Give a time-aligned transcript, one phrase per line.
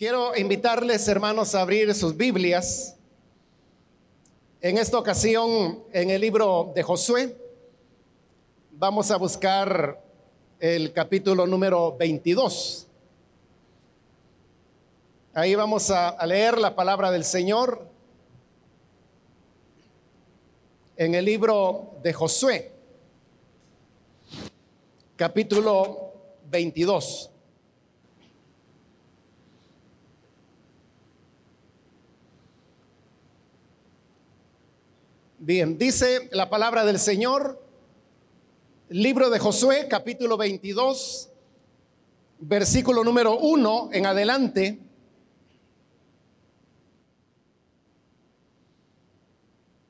[0.00, 2.96] Quiero invitarles, hermanos, a abrir sus Biblias.
[4.62, 7.36] En esta ocasión, en el libro de Josué,
[8.70, 10.02] vamos a buscar
[10.58, 12.86] el capítulo número 22.
[15.34, 17.86] Ahí vamos a, leer la palabra del Señor
[20.96, 22.72] en el libro de Josué,
[25.18, 26.14] capítulo
[26.50, 27.29] 22.
[35.42, 37.64] Bien, dice la palabra del Señor,
[38.90, 41.30] libro de Josué, capítulo 22,
[42.40, 44.78] versículo número 1 en adelante.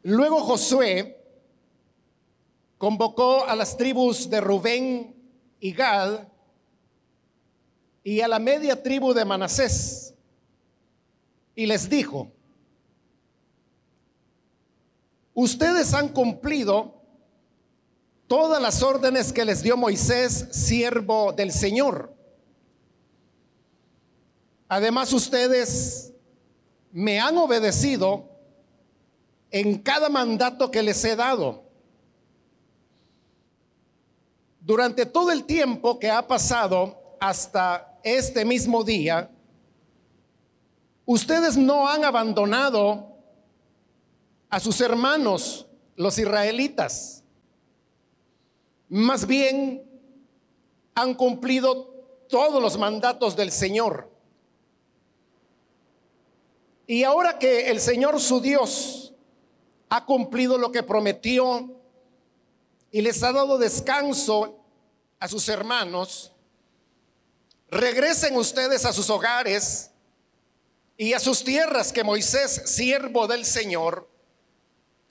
[0.05, 1.21] Luego Josué
[2.79, 5.17] convocó a las tribus de Rubén
[5.59, 6.29] y Gad
[8.05, 10.15] y a la media tribu de Manasés
[11.57, 12.31] y les dijo,
[15.41, 16.95] ustedes han cumplido
[18.27, 22.15] todas las órdenes que les dio Moisés, siervo del Señor.
[24.69, 26.13] Además, ustedes
[26.93, 28.29] me han obedecido
[29.51, 31.65] en cada mandato que les he dado.
[34.61, 39.31] Durante todo el tiempo que ha pasado hasta este mismo día,
[41.07, 43.10] ustedes no han abandonado
[44.51, 47.23] a sus hermanos, los israelitas.
[48.89, 49.89] Más bien
[50.95, 51.95] han cumplido
[52.29, 54.11] todos los mandatos del Señor.
[56.87, 59.15] Y ahora que el Señor su Dios
[59.89, 61.81] ha cumplido lo que prometió
[62.91, 64.65] y les ha dado descanso
[65.21, 66.33] a sus hermanos,
[67.69, 69.93] regresen ustedes a sus hogares
[70.97, 74.10] y a sus tierras que Moisés, siervo del Señor,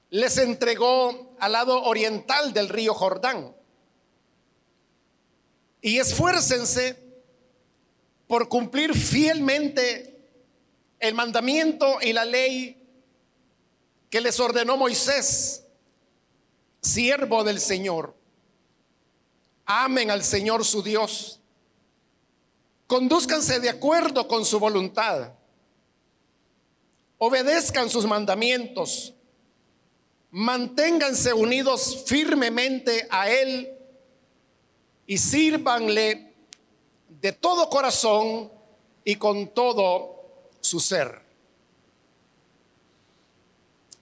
[0.10, 3.56] les entregó al lado oriental del río Jordán.
[5.82, 7.02] Y esfuércense
[8.28, 10.20] por cumplir fielmente
[11.00, 12.76] el mandamiento y la ley
[14.10, 15.66] que les ordenó Moisés,
[16.82, 18.16] siervo del Señor.
[19.66, 21.40] Amen al Señor su Dios.
[22.88, 25.32] Condúzcanse de acuerdo con su voluntad.
[27.20, 29.14] Obedezcan sus mandamientos
[30.32, 33.76] manténganse unidos firmemente a Él
[35.08, 36.34] y sírvanle
[37.08, 38.52] de todo corazón
[39.04, 40.24] y con todo
[40.62, 41.22] su ser.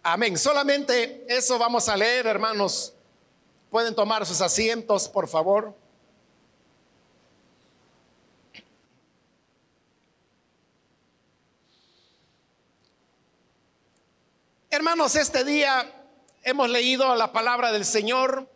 [0.03, 0.37] Amén.
[0.37, 2.93] Solamente eso vamos a leer, hermanos.
[3.69, 5.75] Pueden tomar sus asientos, por favor.
[14.69, 15.96] Hermanos, este día
[16.47, 18.49] hemos leído la palabra del Señor,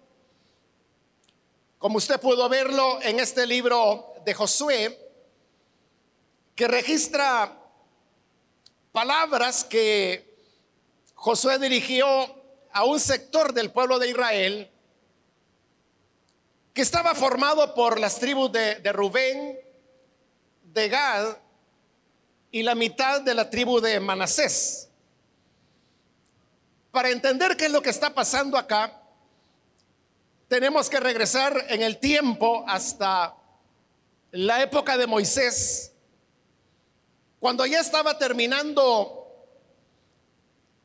[1.78, 4.98] como usted pudo verlo en este libro de Josué,
[6.56, 7.54] que registra
[8.94, 10.38] palabras que
[11.16, 12.08] Josué dirigió
[12.72, 14.72] a un sector del pueblo de Israel
[16.74, 19.60] que estaba formado por las tribus de, de Rubén,
[20.64, 21.36] de Gad
[22.52, 24.91] y la mitad de la tribu de Manasés.
[26.92, 29.02] Para entender qué es lo que está pasando acá,
[30.50, 33.34] tenemos que regresar en el tiempo hasta
[34.32, 35.94] la época de Moisés,
[37.40, 39.18] cuando ya estaba terminando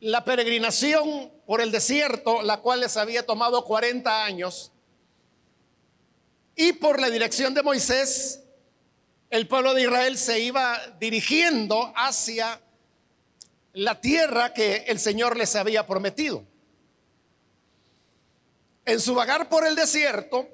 [0.00, 4.70] la peregrinación por el desierto, la cual les había tomado 40 años,
[6.54, 8.42] y por la dirección de Moisés,
[9.30, 12.60] el pueblo de Israel se iba dirigiendo hacia
[13.76, 16.42] la tierra que el Señor les había prometido.
[18.86, 20.48] En su vagar por el desierto,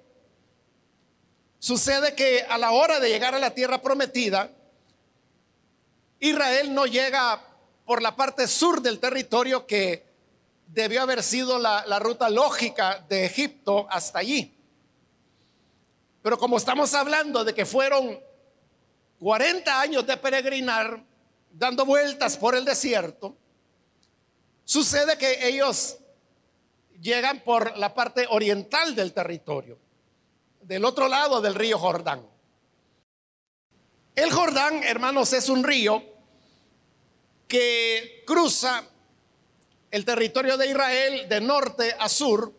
[1.60, 4.50] sucede que a la hora de llegar a la tierra prometida,
[6.18, 7.40] Israel no llega
[7.84, 10.04] por la parte sur del territorio que
[10.66, 14.52] debió haber sido la, ruta lógica de Egipto hasta allí.
[16.22, 18.18] Pero como estamos hablando de que fueron
[19.20, 21.11] 40 años de peregrinar,
[21.52, 23.36] dando vueltas por el desierto,
[24.64, 25.98] sucede que ellos
[27.00, 29.78] llegan por la parte oriental del territorio,
[30.60, 32.26] del otro lado del río Jordán.
[34.14, 36.02] El Jordán, hermanos, es un río
[37.48, 38.84] que cruza
[39.90, 42.52] el territorio de Israel de norte a sur.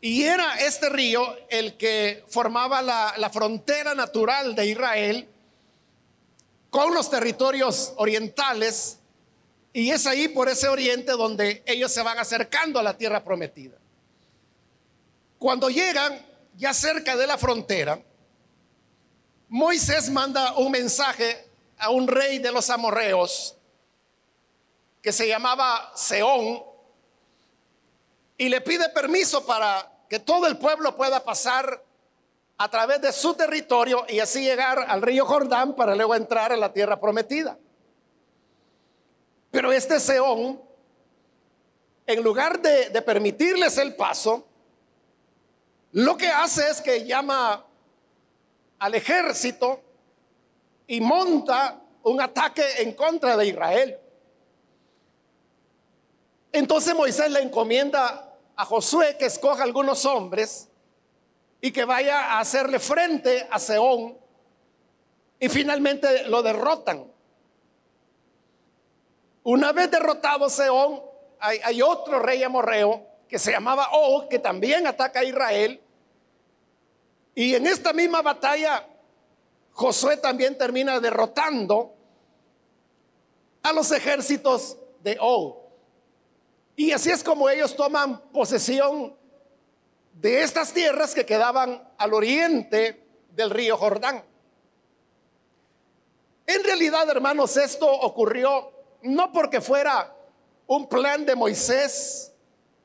[0.00, 5.28] Y era este río el que formaba la, frontera natural de Israel
[6.70, 8.98] con los territorios orientales
[9.72, 13.76] y es ahí por ese oriente donde ellos se van acercando a la tierra prometida.
[15.38, 16.24] Cuando llegan
[16.56, 18.02] ya cerca de la frontera,
[19.48, 21.48] Moisés manda un mensaje
[21.78, 23.56] a un rey de los amorreos
[25.00, 26.62] que se llamaba Seón
[28.36, 31.84] y le pide permiso para que todo el pueblo pueda pasar
[32.58, 36.56] a través de su territorio y así llegar al río Jordán para luego entrar a
[36.56, 37.56] la tierra prometida.
[39.52, 40.60] Pero este Seón,
[42.04, 44.44] en lugar de, de permitirles el paso,
[45.92, 47.64] lo que hace es que llama
[48.80, 49.80] al ejército
[50.88, 53.98] y monta un ataque en contra de Israel.
[56.50, 60.68] Entonces Moisés le encomienda a Josué que escoja algunos hombres
[61.60, 64.16] y que vaya a hacerle frente a Seón
[65.40, 67.10] y finalmente lo derrotan.
[69.44, 71.02] Una vez derrotado Seón,
[71.40, 75.80] hay, hay otro rey amorreo que se llamaba Og, que también ataca a Israel.
[77.34, 78.86] Y en esta misma batalla,
[79.72, 81.94] Josué también termina derrotando
[83.62, 85.56] a los ejércitos de Og.
[86.74, 89.17] Y así es como ellos toman posesión
[90.20, 94.24] de estas tierras que quedaban al oriente del río Jordán.
[96.46, 98.72] En realidad, hermanos, esto ocurrió
[99.02, 100.12] no porque fuera
[100.66, 102.32] un plan de Moisés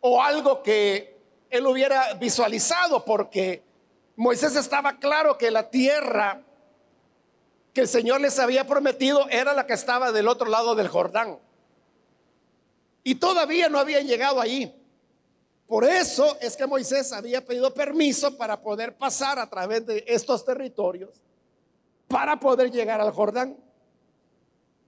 [0.01, 1.18] o algo que
[1.50, 3.63] él hubiera visualizado, porque
[4.15, 6.41] Moisés estaba claro que la tierra
[7.74, 11.39] que el Señor les había prometido era la que estaba del otro lado del Jordán.
[13.03, 14.71] Y todavía no habían llegado allí.
[15.74, 20.46] Por eso es que Moisés había pedido permiso para poder pasar a través de estos
[20.46, 21.10] territorios
[22.08, 23.58] para poder llegar al Jordán.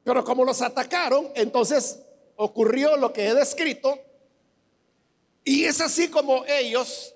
[0.04, 2.02] Pero como los atacaron, entonces
[2.36, 3.98] ocurrió lo que he descrito.
[5.44, 7.16] Y es así como ellos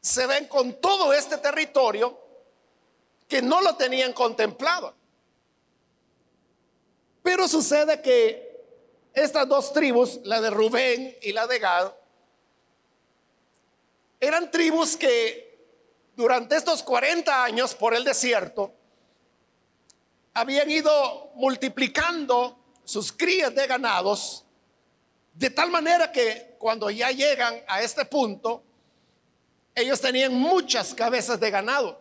[0.00, 2.18] se ven con todo este territorio
[3.28, 4.94] que no lo tenían contemplado.
[7.22, 8.64] Pero sucede que
[9.12, 11.92] estas dos tribus, la de Rubén y la de Gad,
[14.22, 15.58] eran tribus que
[16.14, 18.72] durante estos 40 años por el desierto
[20.32, 24.44] habían ido multiplicando sus crías de ganados
[25.34, 28.62] de tal manera que cuando ya llegan a este punto,
[29.74, 32.00] ellos tenían muchas cabezas de ganado.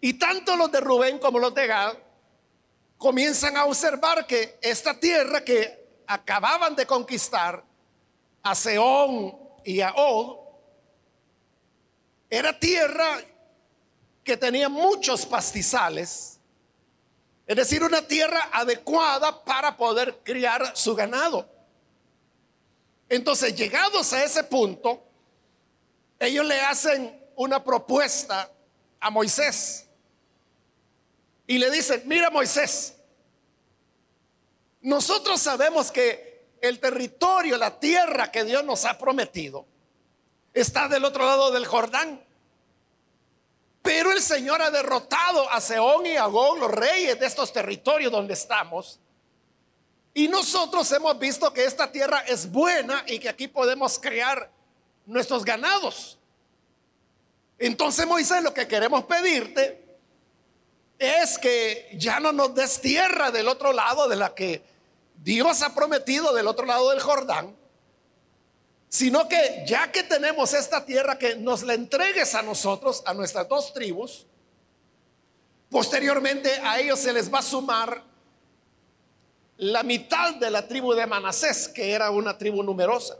[0.00, 1.96] Y tanto los de Rubén como los de Gad
[2.98, 7.64] comienzan a observar que esta tierra que acababan de conquistar
[8.42, 10.38] a Seón y a Og,
[12.28, 13.18] era tierra
[14.22, 16.38] que tenía muchos pastizales,
[17.46, 21.48] es decir, una tierra adecuada para poder criar su ganado.
[23.08, 25.02] Entonces, llegados a ese punto,
[26.20, 28.48] ellos le hacen una propuesta
[29.00, 29.88] a Moisés
[31.46, 32.94] y le dicen, mira Moisés,
[34.80, 36.29] nosotros sabemos que
[36.60, 39.66] el territorio, la tierra que Dios nos ha prometido,
[40.52, 42.22] está del otro lado del Jordán.
[43.82, 48.12] Pero el Señor ha derrotado a Seón y a Gog, los reyes de estos territorios
[48.12, 49.00] donde estamos.
[50.12, 54.50] Y nosotros hemos visto que esta tierra es buena y que aquí podemos crear
[55.06, 56.18] nuestros ganados.
[57.58, 59.84] Entonces, Moisés, lo que queremos pedirte
[60.98, 64.62] es que ya no nos des tierra del otro lado de la que
[65.22, 67.54] Dios ha prometido del otro lado del Jordán,
[68.88, 73.46] sino que ya que tenemos esta tierra, que nos la entregues a nosotros, a nuestras
[73.48, 74.26] dos tribus,
[75.68, 78.02] posteriormente a ellos se les va a sumar
[79.58, 83.18] la mitad de la tribu de Manasés, que era una tribu numerosa.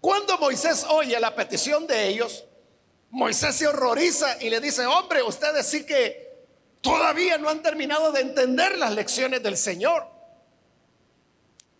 [0.00, 2.44] Cuando Moisés oye la petición de ellos,
[3.10, 6.29] Moisés se horroriza y le dice, hombre, ustedes sí que
[6.80, 10.06] todavía no han terminado de entender las lecciones del Señor.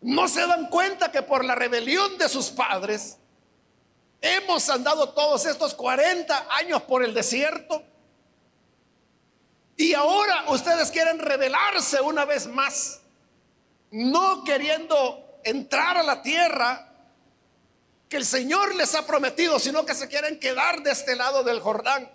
[0.00, 3.19] No se dan cuenta que por la rebelión de sus padres
[4.21, 7.83] hemos andado todos estos 40 años por el desierto.
[9.76, 13.00] Y ahora ustedes quieren rebelarse una vez más,
[13.90, 16.87] no queriendo entrar a la tierra
[18.09, 21.61] que el Señor les ha prometido, sino que se quieren quedar de este lado del
[21.61, 22.11] Jordán.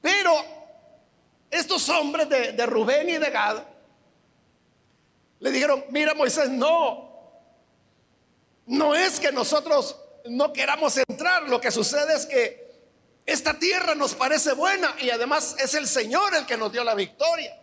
[0.00, 0.32] Pero
[1.50, 3.62] estos hombres de, Rubén y de Gad
[5.40, 7.32] le dijeron, mira Moisés, no,
[8.66, 11.48] no es que nosotros no queramos entrar.
[11.48, 12.70] Lo que sucede es que
[13.26, 16.94] esta tierra nos parece buena y además es el Señor el que nos dio la
[16.94, 17.58] victoria.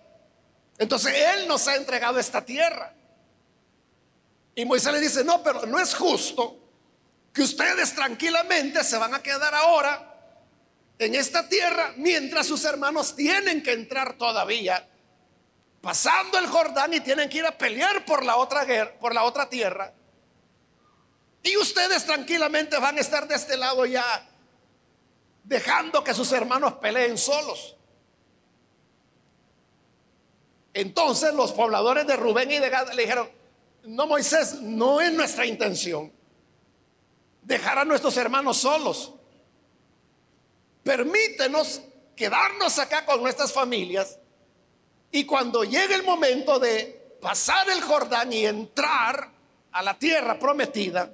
[0.77, 2.93] Entonces Él nos ha entregado esta tierra.
[4.55, 6.57] Y Moisés le dice, no, pero no es justo
[7.31, 10.06] que ustedes tranquilamente se van a quedar ahora
[10.99, 14.87] en esta tierra mientras sus hermanos tienen que entrar todavía
[15.81, 19.23] pasando el Jordán y tienen que ir a pelear por la otra guerra, por la
[19.23, 19.93] otra tierra.
[21.43, 24.27] Y ustedes tranquilamente van a estar de este lado ya
[25.43, 27.77] dejando que sus hermanos peleen solos.
[30.73, 33.29] Entonces los pobladores de Rubén y de Gad le dijeron,
[33.83, 36.11] no Moisés, no es nuestra intención
[37.41, 39.13] dejar a nuestros hermanos solos.
[40.87, 41.81] Permítenos
[42.15, 44.17] quedarnos acá con nuestras familias
[45.11, 49.29] y cuando llegue el momento de pasar el Jordán y entrar
[49.73, 51.11] a la tierra prometida,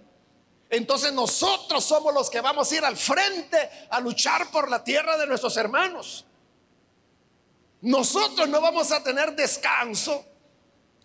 [0.70, 5.18] entonces nosotros somos los que vamos a ir al frente a luchar por la tierra
[5.18, 6.24] de nuestros hermanos.
[7.82, 10.24] Nosotros no vamos a tener descanso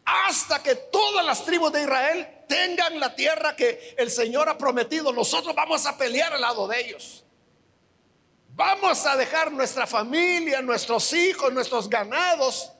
[0.04, 5.10] hasta que todas las tribus de Israel tengan la tierra que el Señor ha prometido.
[5.10, 7.24] Nosotros vamos a pelear al lado de ellos.
[8.58, 12.72] Vamos a dejar nuestra familia, nuestros hijos, nuestros ganados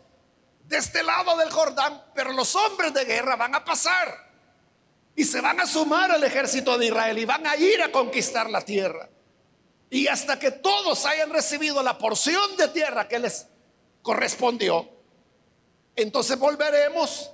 [0.65, 4.29] de este lado del Jordán, pero los hombres de guerra van a pasar
[5.15, 8.51] y se van a sumar al ejército de Israel y van a ir a conquistar
[8.51, 9.09] la tierra.
[9.89, 13.47] Y hasta que todos hayan recibido la porción de tierra que les
[14.03, 14.91] correspondió,
[15.95, 17.31] entonces volveremos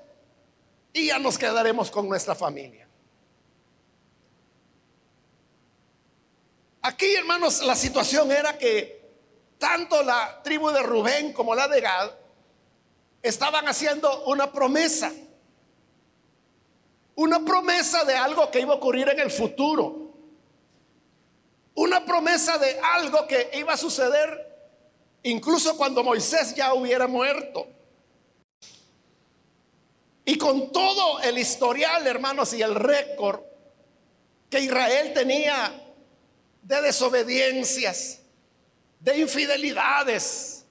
[0.93, 2.84] y ya nos quedaremos con nuestra familia.
[6.87, 9.03] Aquí, hermanos, la situación era que
[9.57, 12.11] tanto la tribu de Rubén como la de Gad
[13.23, 15.11] estaban haciendo una promesa.
[17.15, 20.13] Una promesa de algo que iba a ocurrir en el futuro.
[21.75, 24.55] Una promesa de algo que iba a suceder
[25.23, 27.67] incluso cuando Moisés ya hubiera muerto.
[30.27, 33.41] Y con todo el historial, hermanos, y el récord
[34.51, 35.81] que Israel tenía
[36.65, 38.21] de desobediencias,
[38.99, 40.65] de infidelidades,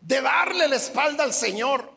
[0.00, 1.92] de darle la espalda al Señor,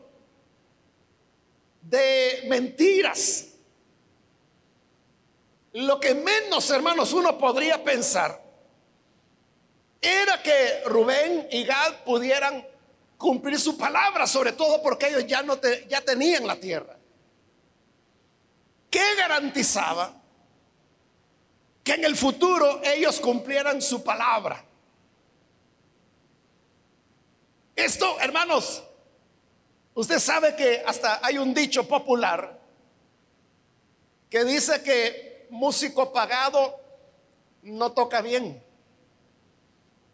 [1.80, 3.46] de mentiras.
[5.72, 8.42] Lo que menos, hermanos, uno podría pensar
[10.02, 12.66] era que Rubén y Gad pudieran
[13.16, 16.96] cumplir su palabra, sobre todo porque ellos ya, no ya tenían la tierra.
[18.90, 20.19] ¿Qué garantizaba
[21.84, 24.64] que en el futuro ellos cumplieran su palabra?
[27.76, 28.82] Esto, hermanos,
[29.94, 32.58] Usted sabe que hasta hay un dicho popular
[34.28, 36.80] que dice que músico pagado
[37.64, 38.64] no toca bien.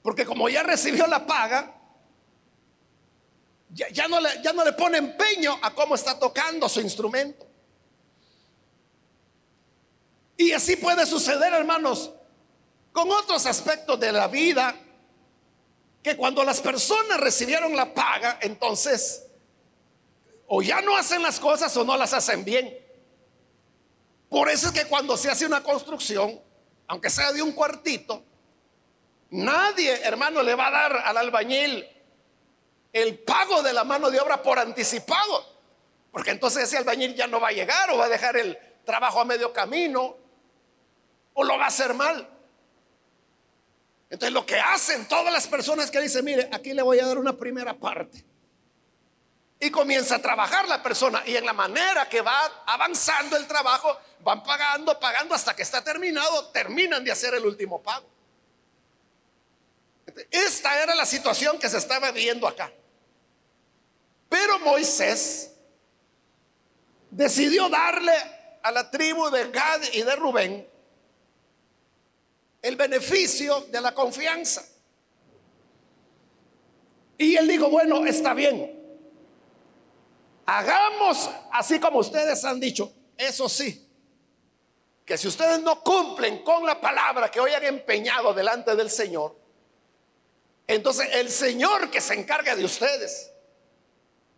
[0.03, 1.75] Porque como ya recibió la paga,
[3.71, 7.46] ya, no le, pone empeño a cómo está tocando su instrumento.
[10.37, 12.13] Y así puede suceder, hermanos,
[12.93, 14.75] con otros aspectos de la vida,
[16.03, 19.25] que cuando las personas recibieron la paga, entonces
[20.49, 22.79] o ya no hacen las cosas o no las hacen bien.
[24.29, 26.41] Por eso es que cuando se hace una construcción,
[26.87, 28.23] aunque sea de un cuartito,
[29.31, 31.87] nadie, hermano, le va a dar al albañil
[32.93, 35.57] el pago de la mano de obra por anticipado.
[36.13, 39.21] Porque entonces ese albañil ya no va a llegar o va a dejar el trabajo
[39.21, 40.17] a medio camino
[41.37, 42.29] o lo va a hacer mal.
[44.09, 47.19] Entonces lo que hacen todas las personas que dicen, mire, aquí le voy a dar
[47.19, 48.25] una primera parte.
[49.61, 53.97] Y comienza a trabajar la persona y en la manera que va avanzando el trabajo,
[54.21, 58.07] van pagando, pagando hasta que está terminado, terminan de hacer el último pago.
[60.31, 62.73] Esta era la situación que se estaba viendo acá.
[64.29, 65.53] Pero Moisés
[67.11, 68.15] decidió darle
[68.63, 70.76] a la tribu de Gad y de Rubén
[72.67, 74.65] el beneficio de la confianza.
[77.19, 78.77] Y él dijo, bueno, está bien,
[80.47, 82.93] Hagamos así como ustedes han dicho.
[83.19, 83.89] Eso sí,
[85.05, 89.37] que si ustedes no cumplen con la palabra que hoy han empeñado delante del Señor,
[90.67, 93.33] entonces el Señor que se encarga de ustedes.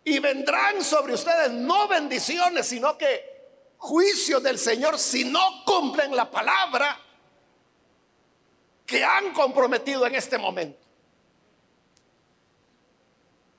[0.03, 6.31] Y vendrán sobre ustedes no bendiciones, sino que juicio del Señor si no cumplen la
[6.31, 6.97] palabra
[8.89, 10.79] que han comprometido en este momento.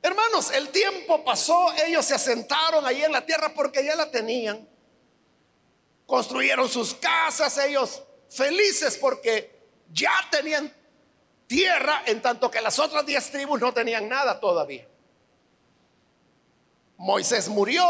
[0.03, 4.69] Hermanos, el tiempo pasó, ellos se asentaron ahí en la tierra porque ya la tenían.
[6.07, 10.75] construyeron sus casas, ellos felices porque ya tenían
[11.47, 14.89] tierra, en tanto que las otras diez tribus no tenían nada todavía.
[16.97, 17.85] Moisés murió,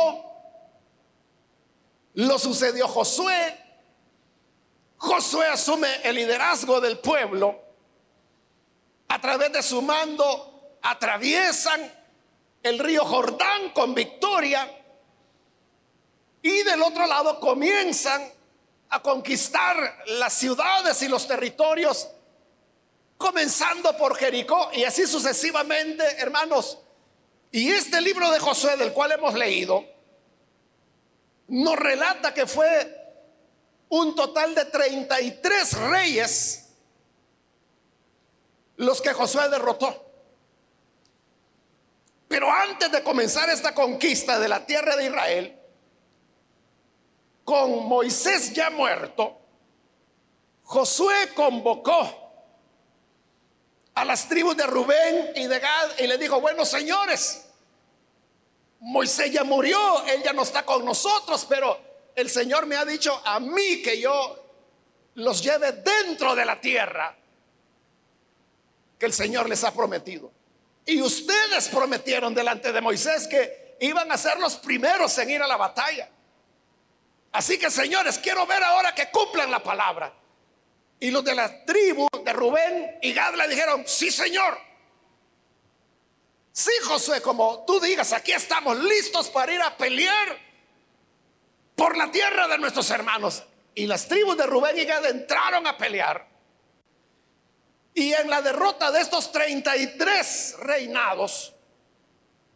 [2.14, 3.59] lo sucedió Josué,
[5.00, 7.58] Josué asume el liderazgo del pueblo,
[9.08, 11.90] a través de su mando atraviesan
[12.62, 14.70] el río Jordán con victoria
[16.42, 18.30] y del otro lado comienzan
[18.90, 22.06] a conquistar las ciudades y los territorios,
[23.16, 26.78] comenzando por Jericó y así sucesivamente, hermanos.
[27.50, 29.82] Y este libro de Josué del cual hemos leído,
[31.48, 32.99] nos relata que fue
[33.90, 36.68] un total de 33 reyes
[38.76, 40.06] los que Josué derrotó.
[42.28, 45.60] Pero antes de comenzar esta conquista de la tierra de Israel,
[47.44, 49.36] con Moisés ya muerto,
[50.62, 52.32] Josué convocó
[53.94, 57.44] a las tribus de Rubén y de Gad y le dijo, bueno señores,
[58.78, 63.20] Moisés ya murió, él ya no está con nosotros, pero el Señor me ha dicho
[63.24, 64.40] a mí que yo
[65.14, 67.16] los lleve dentro de la tierra
[68.98, 70.30] que el Señor les ha prometido.
[70.84, 75.46] Y ustedes prometieron delante de Moisés que iban a ser los primeros en ir a
[75.46, 76.08] la batalla.
[77.32, 80.12] Así que señores, quiero ver ahora que cumplan la palabra.
[80.98, 84.58] Y los de la tribu de Rubén y Gad le dijeron, sí señor.
[86.52, 90.49] Sí Josué, como tú digas, aquí estamos listos para ir a pelear
[91.80, 93.42] por la tierra de nuestros hermanos.
[93.74, 96.28] Y las tribus de Rubén y Gad entraron a pelear.
[97.94, 101.54] Y en la derrota de estos 33 reinados,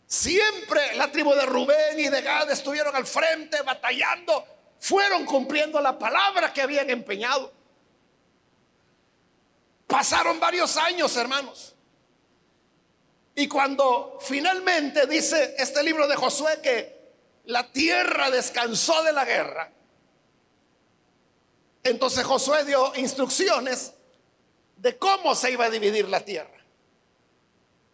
[0.06, 4.46] siempre la tribu de Rubén y de Gad estuvieron al frente batallando
[4.78, 7.50] fueron cumpliendo la palabra que habían empeñado.
[9.86, 11.74] Pasaron varios años, hermanos.
[13.34, 16.93] Y cuando finalmente dice este libro de Josué que
[17.44, 19.70] la tierra descansó de la guerra,
[21.82, 23.92] entonces Josué dio instrucciones
[24.76, 26.50] de cómo se iba a dividir la tierra.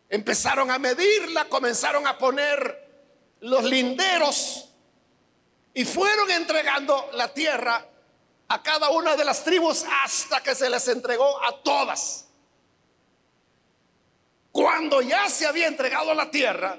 [0.09, 2.89] Empezaron a medirla, comenzaron a poner
[3.41, 4.69] los linderos
[5.75, 7.87] y fueron entregando la tierra
[8.49, 12.27] a cada una de las tribus hasta que se les entregó a todas.
[14.51, 16.79] Cuando ya se había entregado la tierra,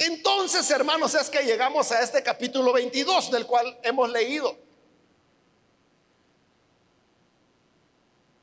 [0.00, 4.56] entonces hermanos es que llegamos a este capítulo 22 del cual hemos leído.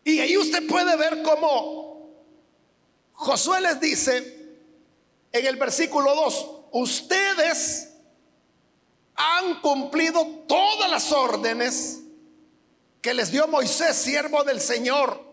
[0.03, 2.11] Y ahí usted puede ver cómo
[3.13, 4.17] Josué les dice
[5.31, 7.89] en el versículo 2, ustedes
[9.15, 12.01] han cumplido todas las órdenes
[13.01, 15.25] que les dio Moisés, siervo del Señor.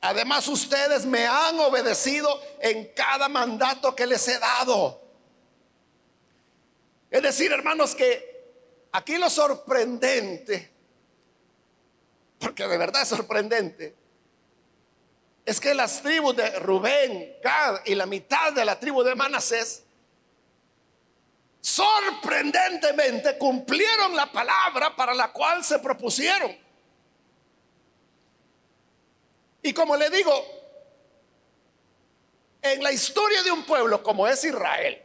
[0.00, 5.03] Además, ustedes me han obedecido en cada mandato que les he dado.
[7.14, 10.68] Es decir, hermanos, que aquí lo sorprendente,
[12.40, 13.94] porque de verdad es sorprendente,
[15.44, 19.84] es que las tribus de Rubén, Gad y la mitad de la tribu de Manasés
[21.60, 26.58] sorprendentemente cumplieron la palabra para la cual se propusieron.
[29.62, 30.32] Y como le digo,
[32.60, 35.03] en la historia de un pueblo como es Israel,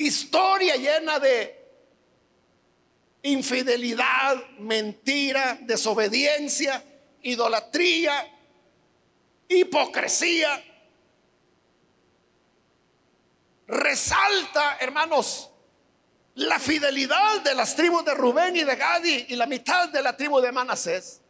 [0.00, 1.56] historia llena de
[3.22, 6.82] infidelidad, mentira, desobediencia,
[7.22, 8.26] idolatría,
[9.46, 10.64] hipocresía,
[13.66, 15.50] resalta, hermanos,
[16.36, 20.16] la fidelidad de las tribus de Rubén y de Gadi y la mitad de la
[20.16, 21.20] tribu de Manasés,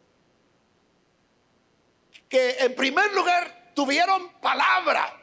[2.29, 5.20] que en primer lugar tuvieron palabra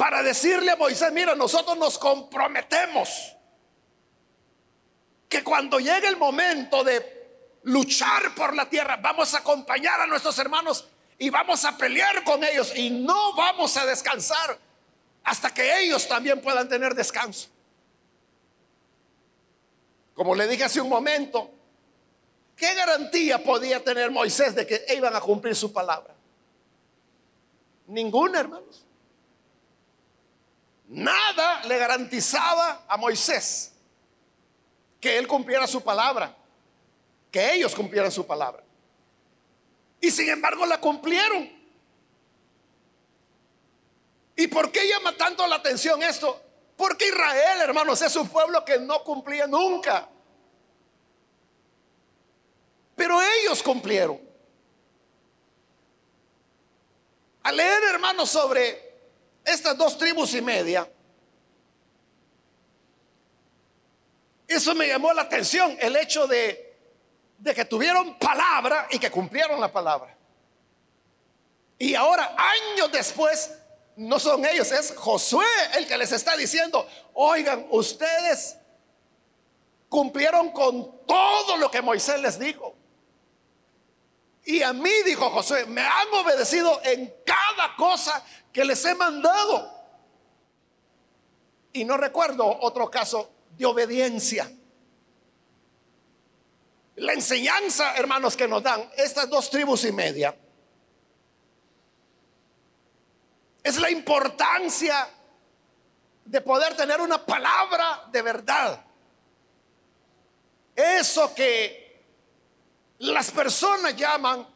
[0.00, 3.36] para decirle a Moisés, mira, nosotros nos comprometemos
[5.28, 10.38] que cuando llegue el momento de luchar por la tierra, vamos a acompañar a nuestros
[10.38, 14.58] hermanos y vamos a pelear con ellos y no vamos a descansar
[15.22, 17.50] hasta que ellos también puedan tener descanso.
[20.14, 21.50] Como le dije hace un momento,
[22.56, 26.14] ¿qué garantía podía tener Moisés de que iban a cumplir su palabra?
[27.86, 28.86] Ninguna, hermanos.
[30.90, 33.72] Nada le garantizaba a Moisés
[35.00, 36.36] que él cumpliera su palabra,
[37.30, 38.64] que ellos cumplieran su palabra.
[40.00, 41.48] Y sin embargo la cumplieron.
[44.34, 46.42] ¿Y por qué llama tanto la atención esto?
[46.76, 50.08] Porque Israel, hermanos, es un pueblo que no cumplía nunca.
[52.96, 54.20] Pero ellos cumplieron.
[57.44, 58.89] Al leer, hermanos, sobre
[59.50, 60.88] estas dos tribus y media,
[64.46, 66.76] eso me llamó la atención, el hecho de,
[67.54, 70.16] que tuvieron palabra y que cumplieron la palabra.
[71.78, 73.52] Y ahora, años después,
[73.96, 78.56] no son ellos, es Josué el que les está diciendo, oigan, ustedes
[79.88, 82.79] cumplieron con todo lo que Moisés les dijo.
[84.50, 88.20] Y a mí, dijo Josué, me han obedecido en cada cosa
[88.52, 89.72] que les he mandado.
[91.72, 94.50] Y no recuerdo otro caso de obediencia.
[96.96, 100.36] La enseñanza, hermanos, que nos dan estas dos tribus y media
[103.62, 105.08] es la importancia
[106.24, 108.84] de poder tener una palabra de verdad.
[110.74, 111.79] Eso que
[113.00, 114.46] las personas llaman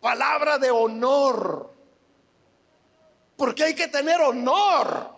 [0.00, 1.74] palabra de honor.
[3.36, 5.14] Porque hay que tener honor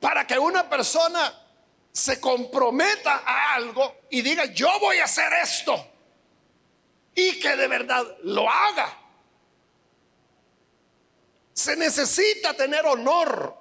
[0.00, 1.32] para que una persona
[1.90, 5.74] se comprometa a algo y diga, yo voy a hacer esto.
[7.14, 8.98] Y que de verdad lo haga.
[11.52, 13.56] Se necesita tener honor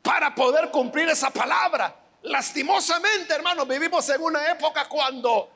[0.00, 2.01] para poder cumplir esa palabra.
[2.22, 5.50] Lastimosamente, hermanos, vivimos en una época cuando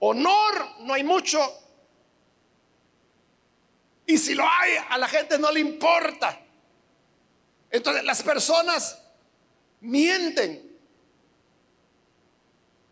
[0.00, 1.40] honor no hay mucho.
[4.06, 6.40] Y si lo hay, a la gente no le importa.
[7.70, 9.02] Entonces las personas
[9.80, 10.70] mienten.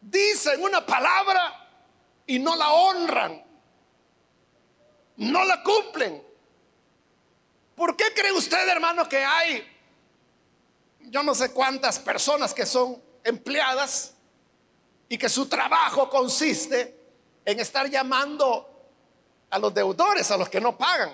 [0.01, 1.69] Dicen una palabra
[2.27, 3.51] y no la honran
[5.21, 6.23] no la cumplen.
[7.75, 9.80] ¿Por qué cree usted, hermano, que hay,
[11.05, 14.15] yo no sé cuántas personas que son empleadas
[15.09, 16.99] y que su trabajo consiste
[17.45, 18.67] en estar llamando
[19.51, 21.11] a los deudores, a los que no pagan,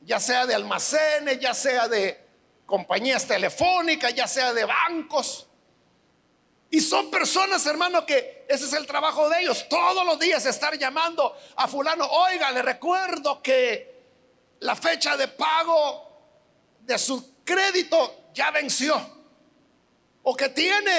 [0.00, 2.20] ya sea de almacenes, ya sea de
[2.66, 5.46] compañías telefónicas, ya sea de bancos?
[6.70, 9.68] Y son personas, hermano, que ese es el trabajo de ellos.
[9.68, 13.92] Todos los días estar llamando a fulano, oiga, le recuerdo que
[14.60, 16.08] la fecha de pago
[16.80, 18.94] de su crédito ya venció.
[20.22, 20.92] O que tiene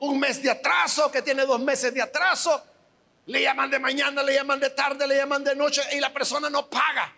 [0.00, 2.62] un mes de atraso, que tiene dos meses de atraso.
[3.26, 6.50] Le llaman de mañana, le llaman de tarde, le llaman de noche y la persona
[6.50, 7.14] no paga.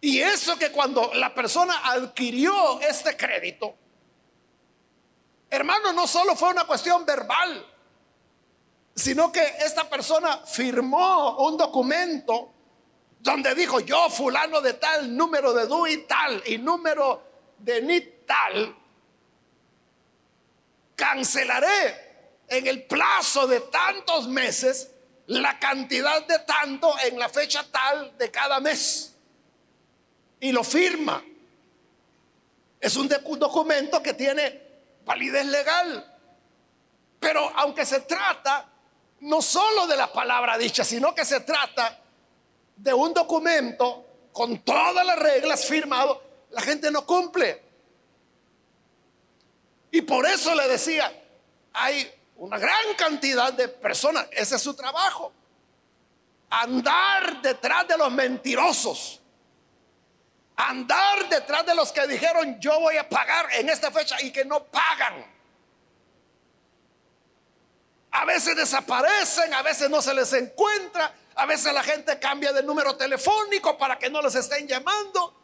[0.00, 3.76] Y eso que cuando la persona adquirió este crédito,
[5.52, 7.66] Hermano, no solo fue una cuestión verbal,
[8.94, 12.54] sino que esta persona firmó un documento
[13.20, 17.31] donde dijo, yo fulano de tal, número de DUI tal y número
[17.62, 18.76] de NIT tal,
[20.96, 24.90] cancelaré en el plazo de tantos meses
[25.26, 29.14] la cantidad de tanto en la fecha tal de cada mes.
[30.40, 31.22] Y lo firma.
[32.80, 34.60] Es un documento que tiene
[35.04, 36.18] validez legal.
[37.20, 38.68] Pero aunque se trata
[39.20, 42.00] no solo de la palabra dicha, sino que se trata
[42.76, 47.62] de un documento con todas las reglas firmado, la gente no cumple.
[49.90, 51.12] Y por eso le decía,
[51.72, 55.32] hay una gran cantidad de personas, ese es su trabajo,
[56.48, 59.22] andar detrás de los mentirosos
[60.56, 64.44] andar detrás de los que dijeron yo voy a pagar en esta fecha y que
[64.44, 65.30] no pagan.
[68.10, 72.62] A veces desaparecen, a veces no se les encuentra, a veces la gente cambia de
[72.62, 75.41] número telefónico para que no les estén llamando.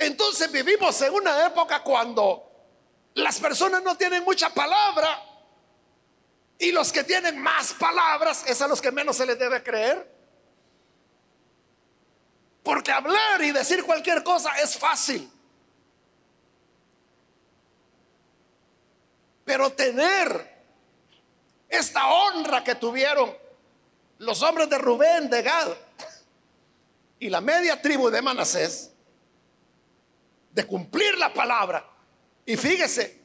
[0.00, 2.50] Entonces vivimos en una época cuando
[3.14, 5.22] las personas no tienen mucha palabra
[6.58, 10.10] y los que tienen más palabras es a los que menos se les debe creer.
[12.62, 15.30] Porque hablar y decir cualquier cosa es fácil.
[19.44, 20.64] Pero tener
[21.68, 23.36] esta honra que tuvieron
[24.16, 25.68] los hombres de Rubén, de Gad
[27.18, 28.90] y la media tribu de Manasés,
[30.50, 31.88] de cumplir la palabra.
[32.44, 33.20] Y fíjese,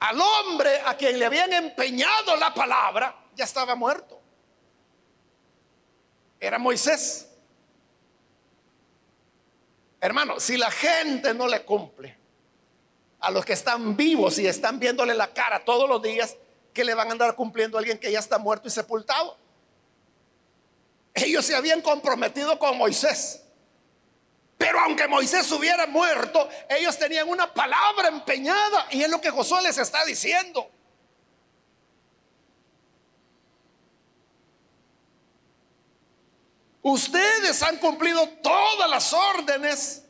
[0.00, 4.20] al hombre a quien le habían empeñado la palabra, ya estaba muerto.
[6.40, 7.28] Era Moisés.
[10.00, 12.18] Hermano, si la gente no le cumple
[13.20, 16.36] a los que están vivos y están viéndole la cara todos los días,
[16.74, 19.38] ¿qué le van a andar cumpliendo a alguien que ya está muerto y sepultado?
[21.14, 23.41] Ellos se habían comprometido con Moisés.
[24.62, 29.60] Pero aunque Moisés hubiera muerto, ellos tenían una palabra empeñada y es lo que Josué
[29.60, 30.70] les está diciendo.
[36.80, 40.04] Ustedes han cumplido todas las órdenes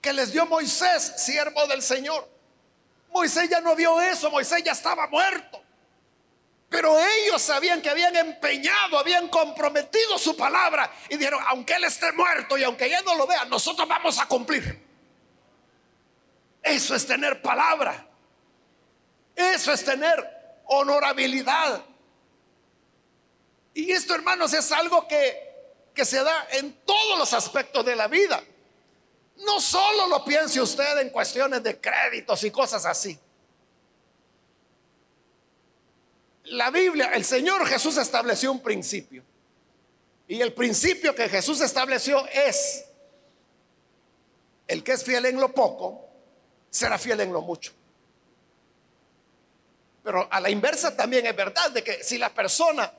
[0.00, 2.26] que les dio Moisés, siervo del Señor.
[3.10, 5.62] Moisés ya no vio eso, Moisés ya estaba muerto.
[6.68, 12.12] Pero ellos sabían que habían empeñado, habían comprometido su palabra y dijeron, aunque él esté
[12.12, 14.86] muerto y aunque ya no lo vea, nosotros vamos a cumplir.
[16.62, 18.06] Eso es tener palabra.
[19.34, 21.82] Eso es tener honorabilidad.
[23.72, 28.08] Y esto, hermanos, es algo que, que se da en todos los aspectos de la
[28.08, 28.42] vida.
[29.36, 33.18] No solo lo piense usted en cuestiones de créditos y cosas así.
[36.50, 39.22] La Biblia, el Señor Jesús estableció un principio.
[40.26, 42.84] Y el principio que Jesús estableció es,
[44.66, 46.06] el que es fiel en lo poco,
[46.70, 47.72] será fiel en lo mucho.
[50.02, 52.92] Pero a la inversa también es verdad de que si la persona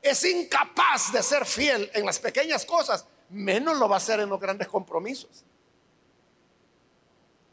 [0.00, 4.28] es incapaz de ser fiel en las pequeñas cosas, menos lo va a hacer en
[4.28, 5.44] los grandes compromisos.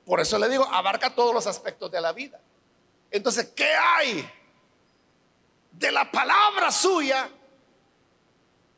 [0.05, 2.39] Por eso le digo, abarca todos los aspectos de la vida.
[3.09, 4.29] Entonces, ¿qué hay
[5.81, 7.29] de la palabra suya?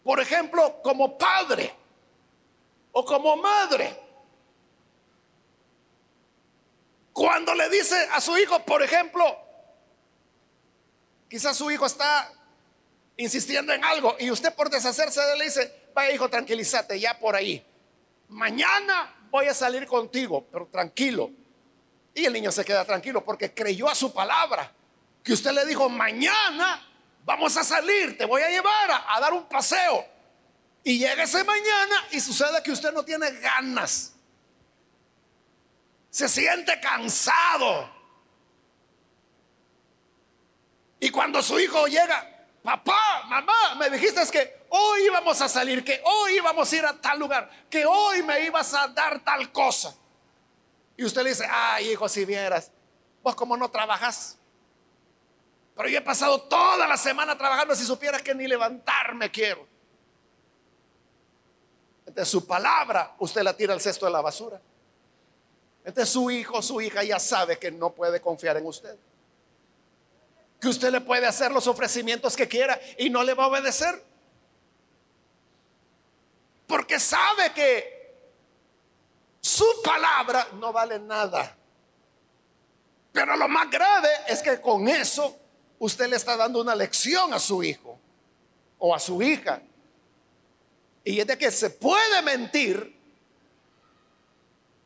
[0.04, 1.76] Por ejemplo, como padre
[2.94, 4.00] o como madre.
[7.12, 9.38] Cuando le dice a su hijo, por ejemplo,
[11.30, 12.32] quizás su hijo está
[13.18, 17.20] insistiendo en algo y usted por deshacerse de él le dice, vaya hijo, tranquilízate ya
[17.20, 17.64] por ahí.
[18.30, 21.30] Mañana voy a salir contigo, pero tranquilo.
[22.16, 24.72] Y el niño se queda tranquilo porque creyó a su palabra.
[25.24, 26.93] Que usted le dijo, mañana
[27.26, 30.06] vamos a salir, te voy a llevar a, dar un paseo.
[30.84, 34.14] Y llega ese mañana y sucede que usted no tiene ganas.
[36.10, 37.90] Se siente cansado.
[41.00, 46.02] Y cuando su hijo llega, papá, mamá, me dijiste que hoy íbamos a salir, que
[46.04, 49.96] hoy íbamos a ir a tal lugar, que hoy me ibas a dar tal cosa.
[50.96, 52.72] Y usted le dice, ay hijo, si vieras,
[53.22, 54.38] vos como no trabajas.
[55.76, 59.68] Pero yo he pasado toda la semana trabajando si supieras que ni levantarme quiero.
[62.06, 64.62] Entonces su palabra usted la tira al cesto de la basura.
[65.84, 68.98] Entonces su hijo, su hija ya sabe que no puede confiar en usted
[70.64, 74.02] que usted le puede hacer los ofrecimientos que quiera y no le va a obedecer.
[76.66, 78.16] Porque sabe que
[79.42, 81.54] su palabra no vale nada.
[83.12, 85.38] Pero lo más grave es que con eso
[85.84, 88.00] usted le está dando una lección a su hijo
[88.80, 89.62] o a su hija.
[91.04, 92.98] Y es de que se puede mentir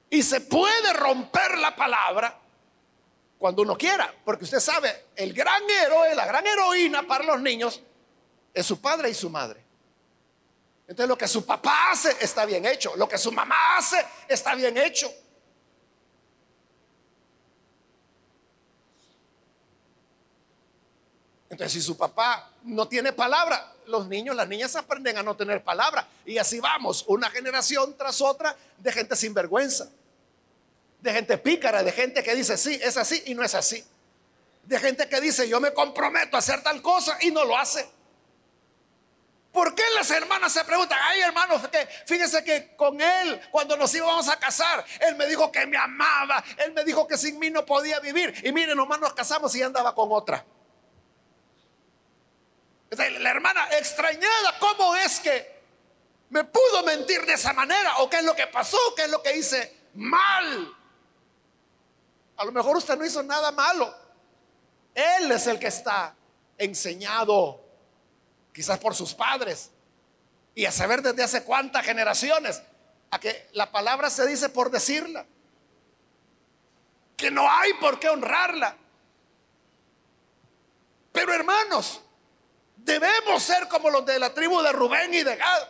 [0.09, 2.39] y se puede romper la palabra
[3.37, 7.79] cuando uno quiera, porque usted sabe, el gran héroe, la gran heroína para los niños
[8.51, 9.63] es su padre y su madre.
[10.87, 14.55] Entonces lo que su papá hace está bien hecho, lo que su mamá hace está
[14.55, 15.13] bien hecho.
[21.57, 25.63] Entonces si su papá no tiene palabra, los niños, las niñas aprenden a no tener
[25.63, 26.07] palabra.
[26.25, 29.89] Y así vamos, una generación tras otra de gente sin vergüenza
[30.99, 33.83] de gente pícara, de gente que dice sí, es así y no es así.
[34.63, 37.89] De gente que dice yo me comprometo a hacer tal cosa y no lo hace.
[39.51, 40.99] ¿Por qué las hermanas se preguntan?
[41.01, 45.51] Ay, hermanos, que fíjese que con él, cuando nos íbamos a casar, él me dijo
[45.51, 48.33] que me amaba, él me dijo que sin mí no podía vivir.
[48.43, 50.45] Y miren, nomás nos casamos y andaba con otra.
[52.91, 55.57] La hermana extrañada, ¿cómo es que
[56.29, 57.97] me pudo mentir de esa manera?
[57.97, 58.77] ¿O qué es lo que pasó?
[58.95, 60.73] ¿Qué es lo que hice mal?
[62.37, 63.93] A lo mejor usted no hizo nada malo.
[64.93, 66.15] Él es el que está
[66.57, 67.61] enseñado,
[68.53, 69.71] quizás por sus padres,
[70.55, 72.61] y a saber desde hace cuántas generaciones,
[73.11, 75.25] a que la palabra se dice por decirla,
[77.15, 78.77] que no hay por qué honrarla.
[81.11, 82.01] Pero hermanos,
[82.87, 85.67] debemos ser como los de la tribu de Rubén y de Gad.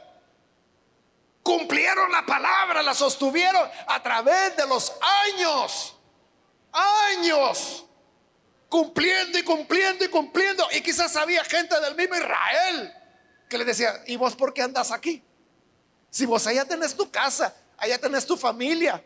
[1.44, 4.94] Cumplieron la palabra, la sostuvieron a través de los
[5.26, 5.96] años
[6.72, 7.86] años
[8.70, 10.68] cumpliendo y cumpliendo y cumpliendo.
[10.72, 12.94] Y quizás había gente del mismo Israel
[13.50, 15.24] que le decía, ¿y vos por qué andas aquí?
[16.10, 19.04] Si vos allá tenés tu casa, allá tenés tu familia.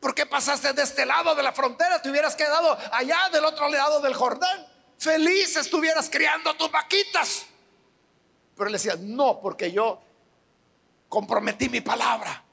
[0.00, 2.00] ¿Por qué pasaste de este lado de la frontera?
[2.00, 4.66] Te hubieras quedado allá del otro lado del Jordán.
[5.00, 7.46] Feliz estuvieras criando tus vaquitas.
[8.54, 9.98] Pero él decía, no, porque yo
[11.08, 12.44] comprometí mi palabra.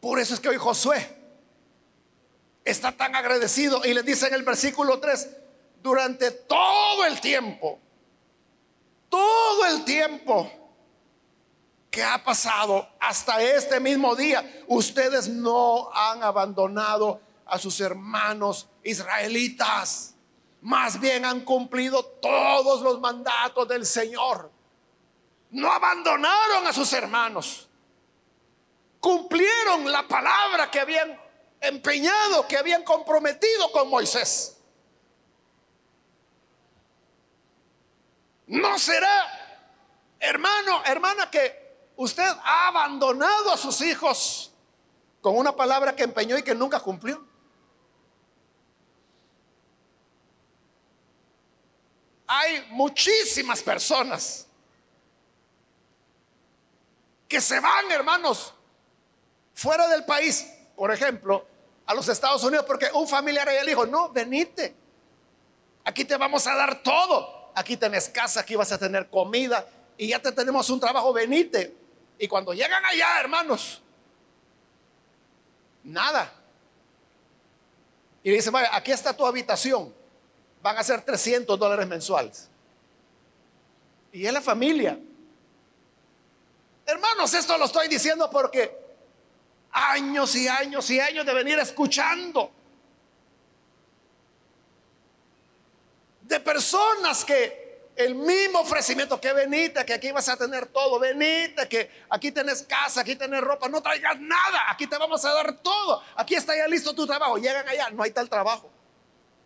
[0.00, 1.16] Por eso es que hoy Josué
[2.64, 5.30] está tan agradecido y le dice en el versículo 3,
[5.80, 7.78] durante todo el tiempo,
[9.08, 10.50] todo el tiempo
[11.88, 20.14] que ha pasado hasta este mismo día, ustedes no han abandonado a sus hermanos israelitas.
[20.62, 24.50] Más bien han cumplido todos los mandatos del Señor.
[25.50, 27.68] No abandonaron a sus hermanos.
[28.98, 31.20] Cumplieron la palabra que habían
[31.60, 34.56] empeñado, que habían comprometido con Moisés.
[38.46, 39.76] No será,
[40.18, 44.52] hermano, hermana, que usted ha abandonado a sus hijos
[45.20, 47.33] con una palabra que empeñó y que nunca cumplió.
[52.36, 54.48] Hay muchísimas personas
[57.28, 58.52] que se van, hermanos,
[59.54, 60.44] fuera del país,
[60.74, 61.46] por ejemplo,
[61.86, 64.74] a los Estados Unidos, porque un familiar ahí le dijo, no, venite,
[65.84, 69.64] aquí te vamos a dar todo, aquí tenés casa, aquí vas a tener comida
[69.96, 71.72] y ya te tenemos un trabajo, venite.
[72.18, 73.80] Y cuando llegan allá, hermanos,
[75.84, 76.32] nada.
[78.24, 79.94] Y dice, vaya, aquí está tu habitación,
[80.64, 82.48] van a ser 300 dólares mensuales.
[84.12, 84.98] Y es la familia.
[86.86, 88.74] Hermanos, esto lo estoy diciendo porque
[89.72, 92.50] años y años y años de venir escuchando
[96.22, 101.68] de personas que el mismo ofrecimiento que venite, que aquí vas a tener todo, venite,
[101.68, 105.58] que aquí tenés casa, aquí tenés ropa, no traigas nada, aquí te vamos a dar
[105.58, 108.73] todo, aquí está ya listo tu trabajo, llegan allá, no hay tal trabajo.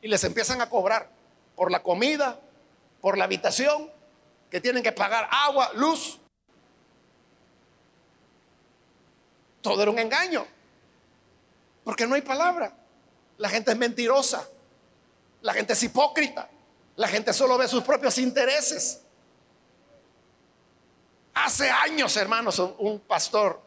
[0.01, 1.11] Y les empiezan a cobrar
[1.57, 2.39] por la comida,
[3.01, 3.91] por la habitación,
[4.51, 6.21] que tienen que pagar agua, luz,
[9.63, 10.47] Todo era un engaño.
[11.85, 12.73] Porque no hay palabra.
[13.39, 14.49] La gente es mentirosa.
[15.43, 16.49] La gente es hipócrita.
[16.97, 19.03] La gente solo ve sus propios intereses.
[21.35, 23.61] Hace años, hermanos, un pastor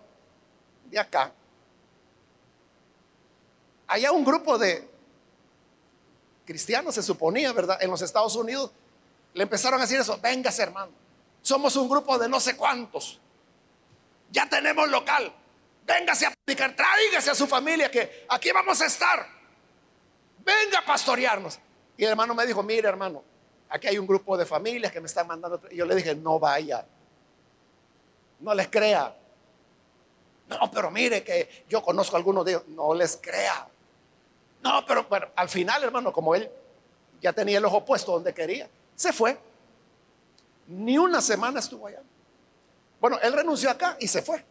[0.89, 1.32] de acá,
[3.88, 4.89] Había un grupo de
[6.52, 7.78] cristianos, se suponía, ¿verdad?
[7.82, 8.72] En los Estados Unidos,
[9.34, 10.92] le empezaron a decir eso, véngase hermano,
[11.42, 13.20] somos un grupo de no sé cuántos,
[14.30, 15.34] ya tenemos local,
[15.86, 19.28] Véngase a predicar, tráigase a su familia que aquí vamos a estar.
[20.40, 21.60] Venga a pastorearnos.
[21.98, 23.24] Y el hermano me dijo, mire hermano,
[23.70, 25.62] aquí hay un grupo de familias que me están mandando.
[25.70, 26.86] Y yo le dije, no vaya.
[28.40, 29.16] No les crea.
[30.48, 32.68] No, pero mire que yo conozco a algunos de ellos.
[32.68, 33.68] No les crea.
[34.62, 36.50] No, pero bueno, al final, hermano, como él
[37.21, 39.38] ya tenía el ojo puesto donde quería, se fue.
[40.67, 42.02] Ni una semana estuvo allá.
[43.00, 44.43] Bueno, él renunció acá y se fue.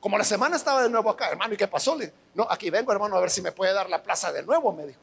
[0.00, 1.98] Como la semana estaba de nuevo acá, hermano, ¿y qué pasó?
[2.34, 4.86] no, aquí vengo, hermano, a ver si me puede dar la plaza de nuevo, me
[4.86, 5.00] dijo.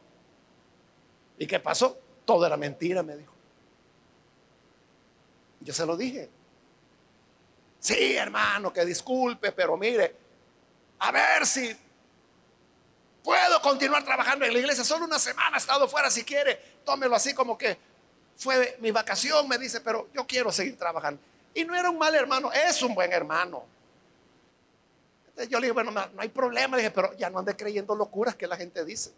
[1.38, 1.98] ¿Y qué pasó?
[2.24, 3.34] Todo era mentira, me dijo.
[5.60, 6.30] Yo se lo dije.
[7.80, 10.16] Sí, hermano, que disculpe, pero mire,
[11.00, 11.76] a ver si
[13.26, 14.84] puedo continuar trabajando en la iglesia.
[14.84, 17.76] Solo una semana he estado fuera, si quiere, tómelo así como que
[18.38, 21.20] fue mi vacación, me dice, pero yo quiero seguir trabajando.
[21.56, 23.66] Y no era un mal hermano, es un buen hermano.
[25.50, 28.36] Yo le dije, bueno, no, hay problema, le dije, pero ya no ande creyendo locuras
[28.36, 29.12] que la gente dice.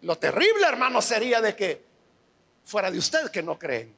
[0.00, 1.84] Lo terrible, hermano, sería de que
[2.64, 3.94] fuera de usted que no creen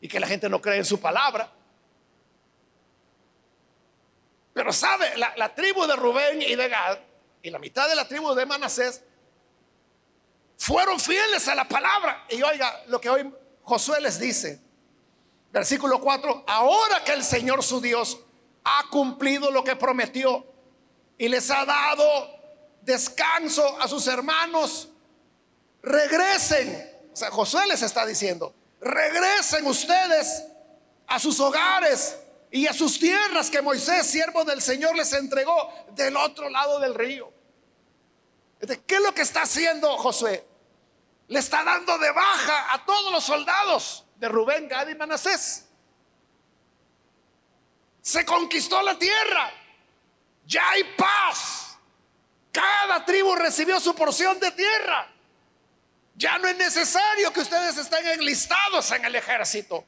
[0.00, 1.50] y que la gente no cree en su palabra.
[4.52, 6.98] Pero sabe, la, tribu de Rubén y de Gad
[7.42, 9.02] y la mitad de la tribu de Manasés
[10.56, 12.26] fueron fieles a la palabra.
[12.28, 13.32] Y oiga, lo que hoy
[13.62, 14.60] Josué les dice,
[15.52, 18.18] Versículo 4, ahora que el Señor su Dios
[18.62, 20.46] ha cumplido lo que prometió
[21.18, 22.04] y les ha dado
[22.82, 24.88] descanso a sus hermanos,
[25.82, 26.88] regresen.
[27.12, 30.44] O sea, Josué les está diciendo, regresen ustedes
[31.08, 32.16] a sus hogares
[32.50, 36.94] y a sus tierras que Moisés, siervo del Señor, les entregó del otro lado del
[36.94, 37.32] río.
[38.86, 40.46] ¿Qué es lo que está haciendo Josué?
[41.28, 45.66] Le está dando de baja a todos los soldados de Rubén, Gad y Manasés.
[48.02, 49.52] Se conquistó la tierra.
[50.44, 51.78] Ya hay paz.
[52.50, 55.08] Cada tribu recibió su porción de tierra.
[56.16, 59.84] Ya no es necesario que ustedes estén enlistados en el ejército.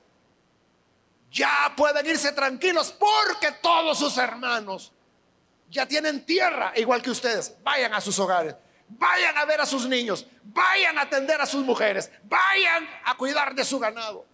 [1.33, 4.93] Ya pueden irse tranquilos porque todos sus hermanos
[5.70, 7.57] ya tienen tierra igual que ustedes.
[7.62, 8.55] Vayan a sus hogares.
[8.99, 13.55] vayan a ver a sus niños, vayan a atender a sus mujeres, vayan a cuidar
[13.55, 14.26] de su ganado.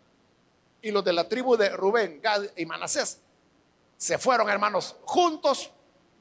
[0.82, 3.20] Y los de la tribu de Rubén, Gad y Manasés
[3.96, 5.70] se fueron, hermanos, juntos,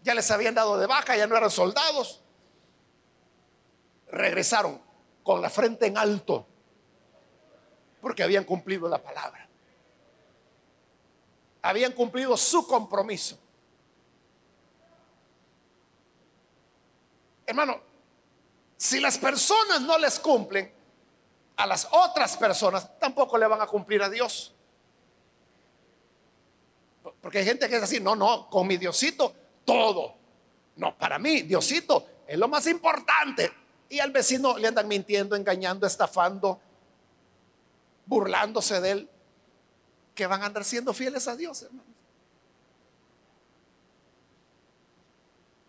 [0.04, 2.22] ya les habían dado de baja, ya no eran soldados.
[4.12, 4.80] Regresaron
[5.24, 6.48] con la frente en alto,
[8.02, 9.47] porque habían cumplido la palabra.
[11.68, 13.38] Habían cumplido su compromiso.
[17.46, 17.82] Hermano,
[18.78, 20.72] si las personas no les cumplen,
[21.58, 24.56] a las otras personas tampoco le van a cumplir a Dios.
[27.22, 30.16] Porque hay gente que es así, no, no, con mi Diosito todo.
[30.78, 33.52] No, para mí, Diosito es lo más importante.
[33.90, 36.62] Y al vecino le andan mintiendo, engañando, estafando,
[38.06, 39.10] burlándose de él,
[40.18, 41.88] que van a andar siendo fieles a Dios, hermano.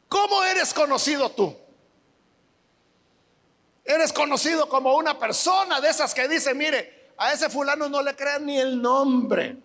[0.09, 1.55] ¿Cómo eres conocido tú?
[3.85, 8.17] Eres conocido como una persona de esas que dice, mire, a ese fulano no le
[8.17, 9.59] crean ni el nombre.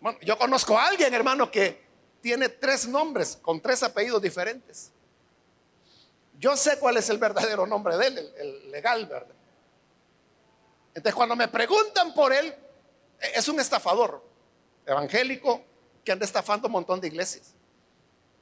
[0.00, 1.84] Bueno, yo conozco a alguien, hermano, que
[2.20, 4.90] tiene tres nombres con tres apellidos diferentes.
[6.36, 9.36] Yo sé cuál es el verdadero nombre de él, el, legal, ¿verdad?
[10.94, 12.54] Entonces, cuando me preguntan por él,
[13.20, 14.22] e, es un estafador
[14.86, 15.62] evangélico
[16.04, 17.54] que anda estafando un montón de iglesias.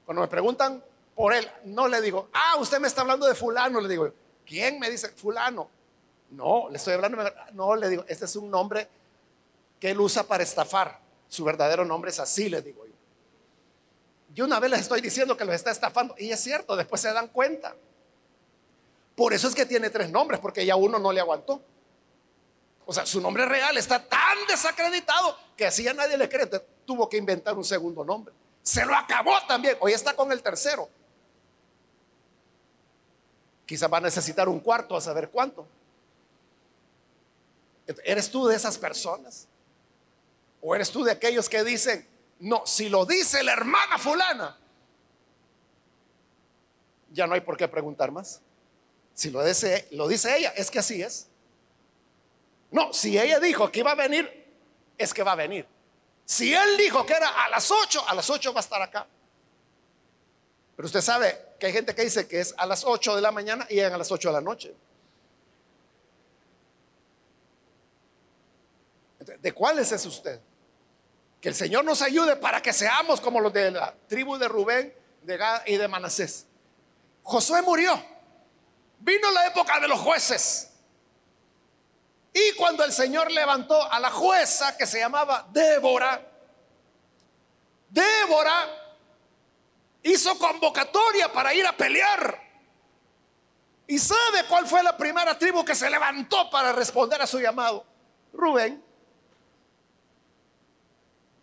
[0.05, 0.83] Cuando me preguntan
[1.19, 1.51] por él.
[1.65, 3.81] No le digo, ah, usted me está hablando de fulano.
[3.81, 4.13] Le digo,
[4.47, 5.69] ¿quién me dice fulano?
[6.31, 7.19] No, le estoy hablando,
[7.55, 8.87] no, le digo, este es un nombre
[9.81, 11.01] que él usa para estafar.
[11.27, 12.93] Su verdadero nombre es así, le digo yo.
[14.33, 17.13] Yo una vez les estoy diciendo que los está estafando y es cierto, después se
[17.13, 17.75] dan cuenta.
[19.17, 21.61] Por eso es que tiene tres nombres, porque ya uno no le aguantó.
[22.91, 26.47] O sea, su nombre real está tan desacreditado que así ya nadie le cree.
[26.87, 28.33] tuvo que inventar un segundo nombre.
[28.63, 29.77] Se lo acabó también.
[29.81, 30.89] Hoy está con el tercero.
[33.67, 35.67] Quizás va a necesitar un cuarto a saber cuánto.
[38.05, 39.47] ¿Eres tú de esas personas?
[40.63, 42.09] ¿O eres tú de aquellos que dicen,
[42.39, 44.59] no, si lo dice la hermana fulana,
[47.13, 48.41] ya no hay por qué preguntar más?
[49.13, 51.28] Si lo dice, lo dice ella, es que así es.
[52.71, 54.47] No, si ella dijo que iba a venir,
[54.97, 55.67] es que va a venir.
[56.25, 59.07] Si él dijo que era a las 8, a las 8 va a estar acá.
[60.77, 63.33] Pero usted sabe que hay gente que dice que es a las 8 de la
[63.33, 64.75] mañana y llegan a las 8 de la noche.
[69.41, 70.41] ¿De cuál es usted?
[71.41, 74.95] Que el Señor nos ayude para que seamos como los de la tribu de Rubén,
[75.23, 76.47] de Gad y de Manasés.
[77.23, 78.01] Josué murió.
[79.01, 80.71] Vino la época de los jueces.
[82.39, 86.25] Y cuando el Señor levantó a la jueza que se llamaba Débora,
[87.89, 88.67] Débora
[90.03, 92.41] hizo convocatoria para ir a pelear.
[93.89, 97.85] ¿Y sabe cuál fue la primera tribu que se levantó para responder a su llamado?
[98.33, 98.85] Rubén.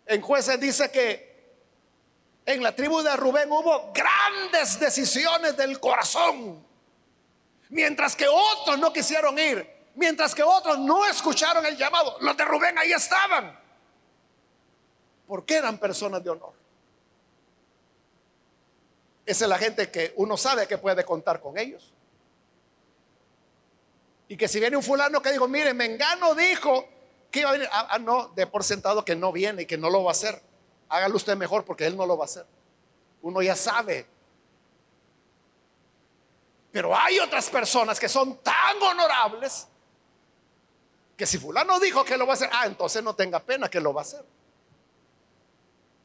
[0.06, 1.58] En jueces dice que
[2.46, 6.64] en la tribu de Rubén hubo grandes decisiones del corazón,
[7.68, 12.16] mientras que otros no quisieron ir, mientras que otros no escucharon el llamado.
[12.20, 13.58] Los de Rubén ahí estaban,
[15.26, 16.52] porque eran personas de honor.
[19.24, 21.92] Esa es la gente que uno sabe que puede contar con ellos.
[24.28, 26.86] Y que si viene un fulano que dijo, mire, Mengano dijo
[27.30, 27.68] que iba a venir.
[27.72, 30.12] Ah, ah, no, de por sentado que no viene y que no lo va a
[30.12, 30.40] hacer.
[30.88, 32.46] Hágalo usted mejor porque él no lo va a hacer.
[33.22, 34.06] Uno ya sabe.
[36.70, 39.66] Pero hay otras personas que son tan honorables
[41.16, 43.80] que si fulano dijo que lo va a hacer, ah, entonces no tenga pena que
[43.80, 44.24] lo va a hacer.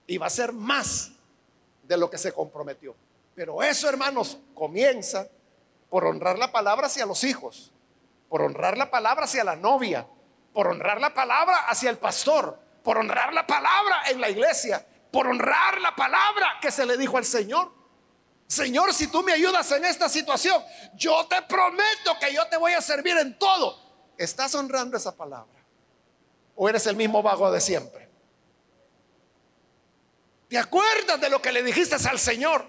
[0.08, 1.12] Y va a ser más
[1.84, 2.96] de lo que se comprometió.
[3.36, 5.28] Pero eso, hermanos, comienza
[5.90, 7.72] por honrar la palabra hacia los hijos,
[8.30, 10.08] por honrar la palabra hacia la novia,
[10.54, 15.28] por honrar la palabra hacia el pastor, por honrar la palabra en la iglesia, por
[15.28, 17.72] honrar la palabra que se le dijo al Señor.
[18.48, 20.62] Señor, si tú me ayudas en esta situación,
[20.96, 23.81] yo te prometo que yo te voy a servir en todo.
[24.22, 25.66] ¿Estás honrando esa palabra?
[26.56, 28.08] ¿O eres el mismo vago de siempre?
[30.48, 32.64] ¿Te acuerdas de lo que le dijiste al Señor?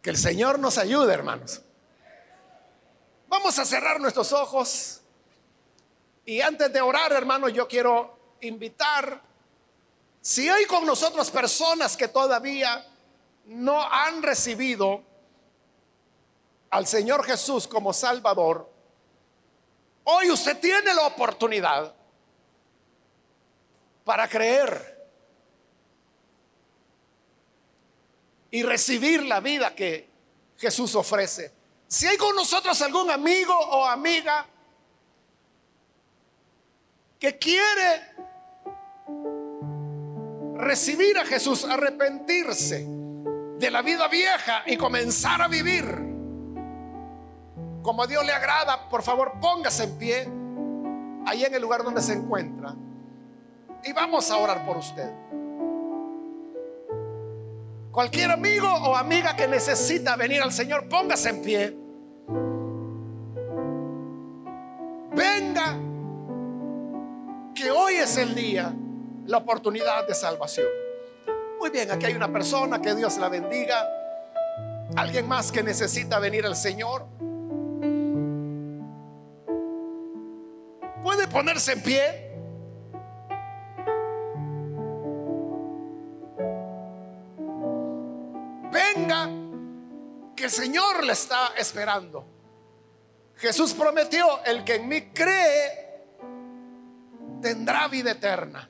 [0.00, 1.60] Que el Señor nos ayude, hermanos.
[3.28, 5.02] Vamos a cerrar nuestros ojos.
[6.24, 9.20] Y antes de orar, hermanos, yo quiero invitar,
[10.22, 12.86] si hay con nosotros personas que todavía
[13.44, 15.07] no han recibido
[16.70, 18.70] al Señor Jesús como Salvador,
[20.04, 21.94] hoy usted tiene la oportunidad
[24.04, 24.96] para creer
[28.50, 30.08] y recibir la vida que
[30.56, 31.52] Jesús ofrece.
[31.86, 34.46] Si hay con nosotros algún amigo o amiga
[37.18, 38.14] que quiere
[40.56, 46.07] recibir a Jesús, arrepentirse de la vida vieja y comenzar a vivir
[47.82, 50.28] como a Dios le agrada, por favor póngase en pie
[51.26, 52.74] ahí en el lugar donde se encuentra
[53.84, 55.10] y vamos a orar por usted.
[57.90, 61.76] Cualquier amigo o amiga que necesita venir al Señor, póngase en pie.
[65.14, 65.76] Venga,
[67.54, 68.72] que hoy es el día,
[69.26, 70.68] la oportunidad de salvación.
[71.58, 73.88] Muy bien, aquí hay una persona, que Dios la bendiga.
[74.96, 77.06] Alguien más que necesita venir al Señor.
[81.38, 82.24] Ponerse en pie.
[90.34, 92.24] que el Señor le está esperando.
[93.36, 96.04] Jesús prometió, el que en mí cree
[97.40, 98.68] tendrá vida eterna.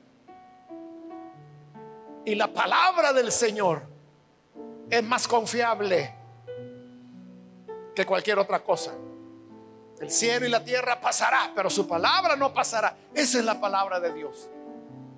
[2.25, 3.83] Y la palabra del Señor
[4.89, 6.13] es más confiable
[7.95, 8.93] que cualquier otra cosa.
[9.99, 12.95] El cielo y la tierra pasará, pero su palabra no pasará.
[13.13, 14.49] Esa es la palabra de Dios.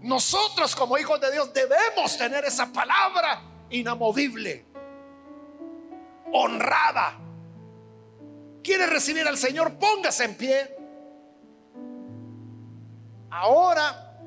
[0.01, 4.65] Nosotros como hijos de Dios debemos tener esa palabra inamovible
[6.33, 7.19] honrada.
[8.63, 9.77] ¿Quiere recibir al Señor?
[9.77, 10.77] Póngase en pie.
[13.29, 14.17] Ahora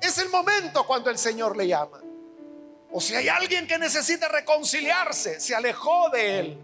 [0.00, 2.00] es el momento cuando el Señor le llama.
[2.90, 6.58] O si hay alguien que necesita reconciliarse, se alejó de Él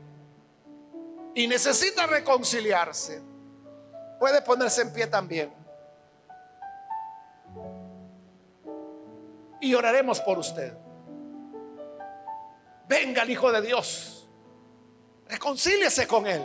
[1.34, 3.22] y necesita reconciliarse,
[4.18, 5.52] puede ponerse en pie también.
[9.60, 10.72] Y oraremos por usted.
[12.88, 14.28] Venga el Hijo de Dios.
[15.28, 16.42] Reconcíliese con Él.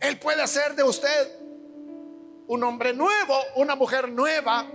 [0.00, 1.38] Él puede hacer de usted
[2.48, 4.66] un hombre nuevo, una mujer nueva.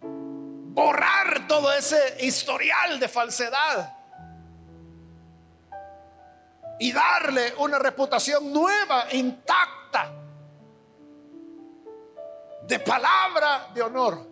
[0.00, 4.01] Borrar todo ese historial de falsedad.
[6.82, 10.12] Y darle una reputación nueva, intacta.
[12.66, 14.26] De palabra de honor.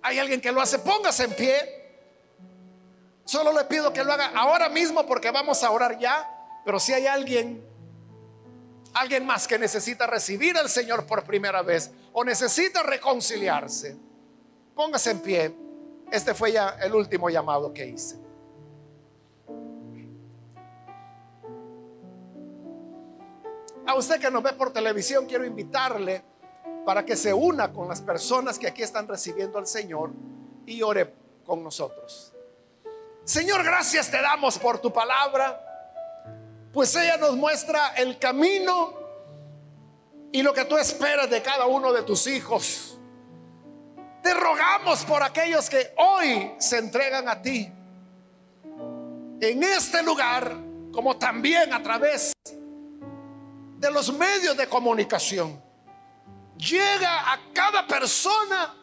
[0.00, 1.54] Hay alguien que lo hace, póngase en pie.
[3.26, 6.26] Solo le pido que lo haga ahora mismo porque vamos a orar ya.
[6.64, 7.62] Pero si hay alguien,
[8.94, 13.98] alguien más que necesita recibir al Señor por primera vez o necesita reconciliarse,
[14.74, 15.54] póngase en pie.
[16.10, 18.21] Este fue ya el último llamado que hice.
[23.86, 26.24] A usted que nos ve por televisión, quiero invitarle
[26.84, 30.10] para que se una con las personas que aquí están recibiendo al Señor
[30.66, 31.12] y ore
[31.44, 32.32] con nosotros.
[33.24, 35.60] Señor, gracias te damos por tu palabra,
[36.72, 38.94] pues ella nos muestra el camino
[40.32, 42.98] y lo que tú esperas de cada uno de tus hijos.
[44.22, 47.70] Te rogamos por aquellos que hoy se entregan a ti
[49.40, 50.56] en este lugar,
[50.92, 52.32] como también a través
[53.82, 55.60] de los medios de comunicación.
[56.56, 58.76] Llega a cada persona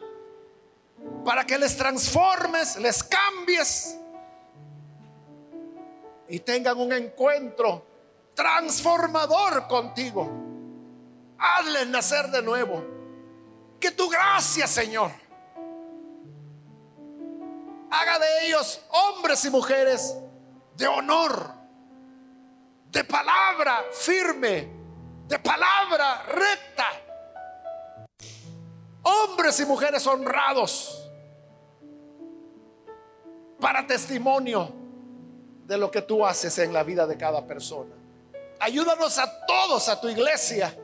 [1.24, 3.96] para que les transformes, les cambies
[6.28, 7.86] y tengan un encuentro
[8.34, 10.30] transformador contigo.
[11.38, 12.84] Hazles nacer de nuevo.
[13.80, 15.10] Que tu gracia, Señor,
[17.90, 20.14] haga de ellos hombres y mujeres
[20.76, 21.54] de honor,
[22.90, 24.79] de palabra firme,
[25.30, 26.86] de palabra recta.
[29.02, 31.08] Hombres y mujeres honrados
[33.60, 34.72] para testimonio
[35.66, 37.94] de lo que tú haces en la vida de cada persona.
[38.58, 40.76] Ayúdanos a todos, a tu iglesia.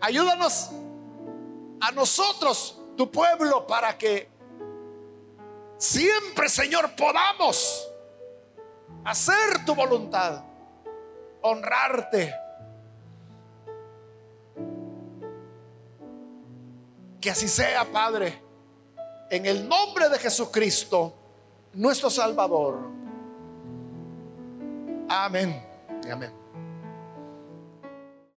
[0.00, 0.70] Ayúdanos
[1.82, 4.26] a nosotros, tu pueblo, para que
[5.76, 7.90] siempre, Señor, podamos
[9.04, 10.42] hacer tu voluntad,
[11.42, 12.43] honrarte.
[17.24, 18.38] Que así sea, Padre,
[19.30, 21.14] en el nombre de Jesucristo,
[21.72, 22.78] nuestro Salvador.
[25.08, 25.66] Amén.
[26.12, 26.43] Amén.